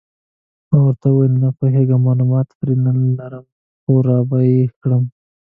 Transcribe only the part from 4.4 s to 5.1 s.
یې کړي.